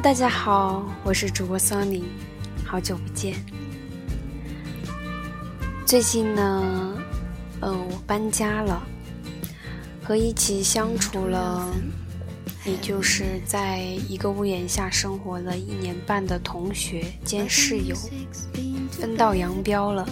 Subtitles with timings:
[0.00, 2.04] 大家好，我是主播 Sony，
[2.64, 3.34] 好久不见。
[5.84, 6.94] 最近呢，
[7.60, 8.80] 嗯，我搬家了，
[10.00, 11.68] 和一起相处了，
[12.64, 17.96] 也就是在一个屋檐下生活了一年半的同学兼室友，
[18.92, 20.08] 分道扬镳了。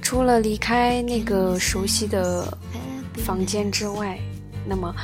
[0.00, 2.56] 除了离开那个熟悉的
[3.16, 4.16] 房间之外，
[4.64, 4.94] 那么。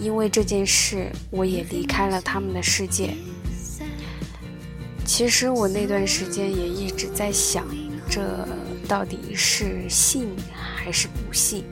[0.00, 3.14] 因为这件事，我也离开了他们的世界。
[5.04, 7.66] 其实我那段时间也一直在想，
[8.08, 8.46] 这
[8.86, 11.64] 到底是幸还是不幸？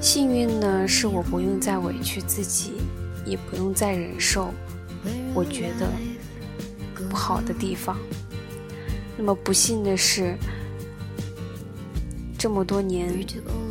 [0.00, 2.72] 幸运呢，是我不用再委屈自己，
[3.24, 4.52] 也不用再忍受
[5.34, 5.90] 我觉得
[7.08, 7.98] 不好的地方。
[9.16, 10.36] 那么不幸的是，
[12.38, 13.08] 这么多年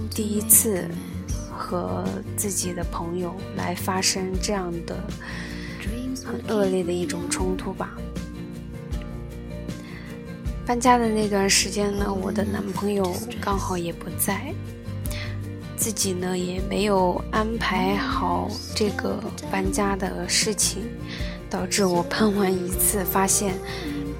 [0.09, 0.87] 第一次。
[1.71, 2.03] 和
[2.35, 4.97] 自己的朋友来发生这样的
[6.25, 7.97] 很恶劣的一种冲突吧。
[10.65, 14.53] 搬家的那段时间呢，我的男朋友刚好也不在，
[15.77, 19.17] 自己呢也没有安排好这个
[19.49, 20.83] 搬家的事情，
[21.49, 23.53] 导致我搬完一次发现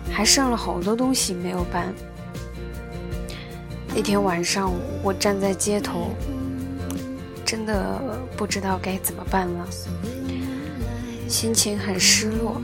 [0.10, 1.94] 还剩了好多东西没有搬。
[3.94, 4.72] 那天晚上，
[5.04, 6.12] 我站在街头。
[7.52, 8.00] 真的
[8.38, 9.68] 不知道该怎么办了，
[11.28, 12.62] 心情很失落。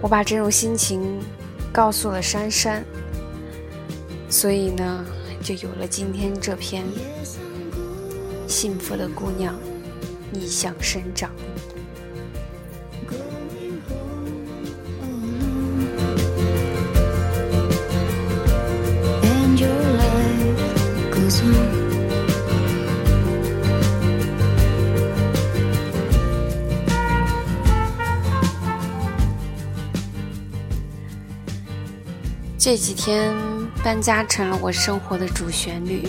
[0.00, 1.20] 我把这种心情
[1.70, 2.82] 告诉了珊珊，
[4.30, 5.04] 所以呢，
[5.42, 6.84] 就有了今天这篇
[8.50, 9.54] 《幸福的姑娘
[10.32, 11.30] 逆向生长》。
[32.66, 33.32] 这几天
[33.84, 36.02] 搬家成了我生活的主旋律，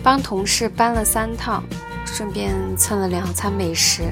[0.00, 1.64] 帮同事搬了三趟，
[2.04, 4.04] 顺便蹭了两餐美食。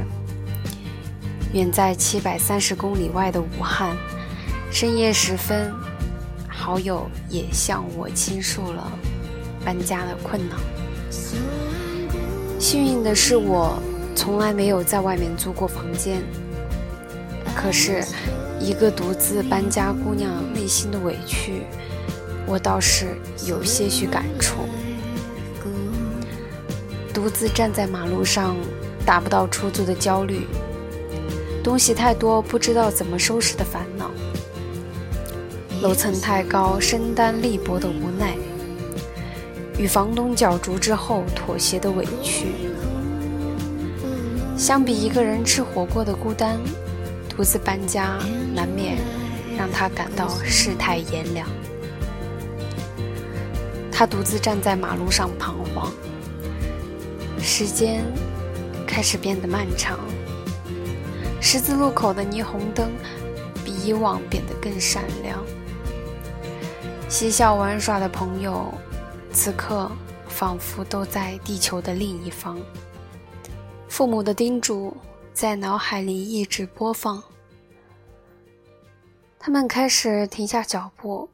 [1.53, 3.97] 远在七百三十公里外的武汉，
[4.73, 5.73] 深夜时分，
[6.49, 8.91] 好友也向我倾诉了
[9.65, 10.59] 搬家的困难。
[12.59, 13.81] 幸运的是，我
[14.17, 16.25] 从来没有在外面租过房间，
[17.55, 18.05] 可是。
[18.65, 21.65] 一个独自搬家姑娘内心的委屈，
[22.47, 23.09] 我倒是
[23.47, 24.57] 有些许感触。
[27.13, 28.57] 独自站在马路上，
[29.05, 30.47] 打不到出租的焦虑；
[31.63, 34.07] 东西太多不知道怎么收拾的烦恼；
[35.83, 38.39] 楼层太高身单力薄的无奈；
[39.77, 42.47] 与房东角逐之后妥协的委屈。
[44.57, 46.59] 相比一个人吃火锅的孤单。
[47.37, 48.17] 独自搬家，
[48.55, 48.97] 难免
[49.59, 51.49] 让他感到世态炎凉。
[53.91, 55.93] 他独自站在马路上彷徨，
[57.41, 58.05] 时间
[58.87, 59.99] 开始变得漫长。
[61.41, 62.91] 十字路口的霓虹灯
[63.65, 65.45] 比以往变得更闪亮。
[67.09, 68.73] 嬉笑玩耍的朋友，
[69.33, 69.91] 此刻
[70.29, 72.59] 仿佛都在地球的另一方。
[73.89, 74.97] 父母的叮嘱。
[75.35, 77.21] 在脑海里一直播放。
[79.37, 81.29] 他们开始停下脚步，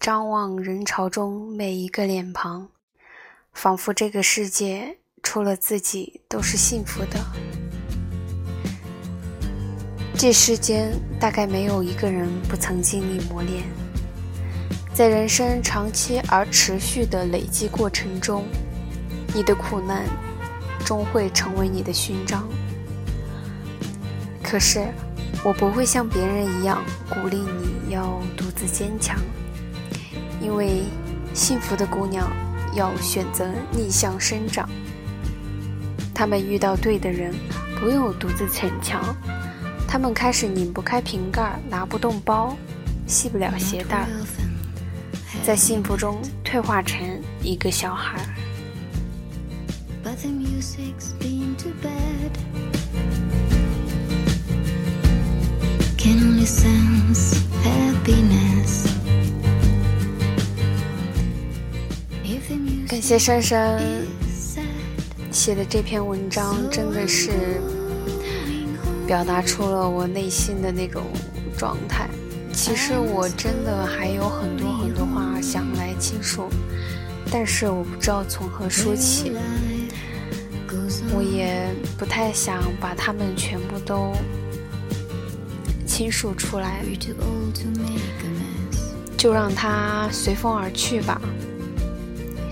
[0.00, 2.66] 张望人潮中每一个脸庞，
[3.52, 7.20] 仿佛这个世界除了自己都是幸福的。
[10.16, 13.62] 这世间大概没有一个人不曾经历磨练，
[14.94, 18.46] 在人生长期而持续的累积过程中，
[19.34, 20.06] 你的苦难
[20.82, 22.48] 终会成为你的勋章。
[24.50, 24.82] 可是，
[25.44, 29.18] 我不会像别人一样鼓励你要独自坚强，
[30.40, 30.84] 因为
[31.34, 32.32] 幸福的姑娘
[32.74, 34.66] 要选择逆向生长。
[36.14, 37.34] 他们遇到对的人，
[37.78, 39.14] 不用独自逞强，
[39.86, 42.56] 他们开始拧不开瓶盖，拿不动包，
[43.06, 44.08] 系不了鞋带，
[45.44, 47.06] 在幸福中退化成
[47.42, 48.16] 一个小孩。
[62.88, 63.80] 感谢珊珊
[65.30, 67.30] 写的这篇文章，真的是
[69.06, 71.02] 表达出了我内心的那种
[71.56, 72.08] 状态。
[72.52, 76.48] 其实我真的还有很多很多话想来倾诉，
[77.30, 79.32] 但是我不知道从何说起。
[81.14, 84.12] 我也不太想把他们全部都
[85.98, 86.80] 倾诉出来，
[89.16, 91.20] 就让它随风而去吧。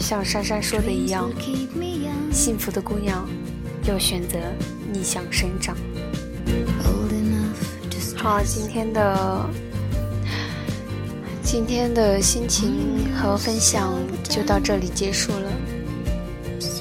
[0.01, 1.31] 像珊珊说的一样，
[2.33, 3.25] 幸福的姑娘
[3.85, 4.37] 要选择
[4.93, 5.77] 逆向生长。
[8.17, 9.49] 好，今天的
[11.41, 13.95] 今天的心情和分享
[14.25, 15.53] 就到这里结束了，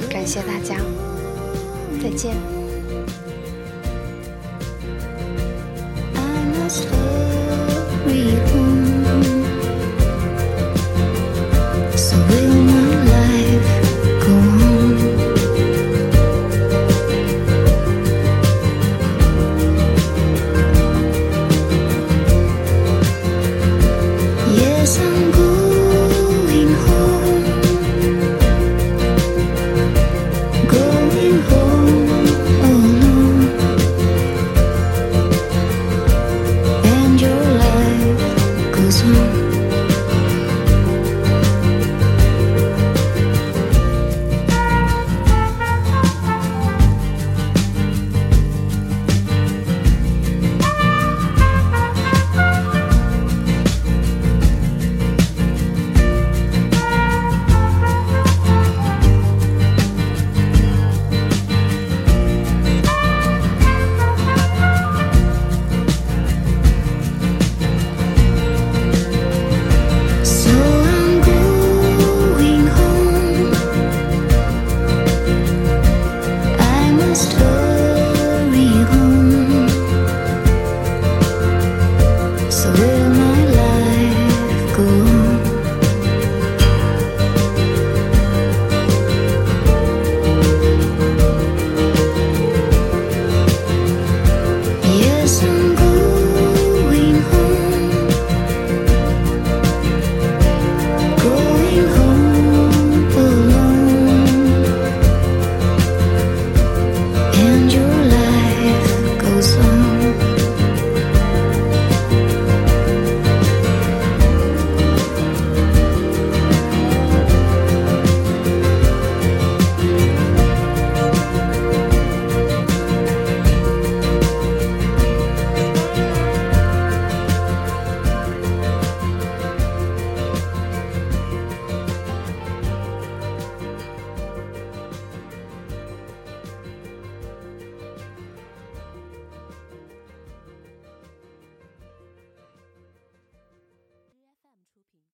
[0.10, 0.78] 感谢大家，
[2.02, 2.36] 再见。
[6.66, 7.05] podcast.